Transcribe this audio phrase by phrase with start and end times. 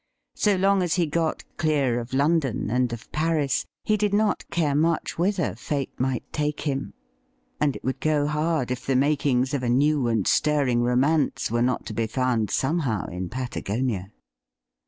[0.33, 4.73] So long as he got clear of London and of Paris, he did not care
[4.73, 6.95] much whither Fate might take him.
[7.59, 11.61] And it would go hard if the makings of a new and stirring romance were
[11.61, 14.11] not to be found somehow in Patagonia.